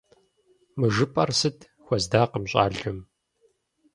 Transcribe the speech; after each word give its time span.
—Мы 0.79 0.87
жыпӀэр 0.95 1.29
сыт?— 1.39 1.59
хуэздакъым 1.83 2.43
щӀалэм. 2.51 2.97